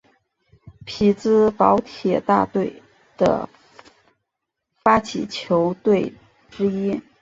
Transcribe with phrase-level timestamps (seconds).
[0.83, 2.81] 匹兹堡铁人队
[3.17, 3.47] 的
[4.83, 6.11] 发起球队
[6.49, 6.99] 之一。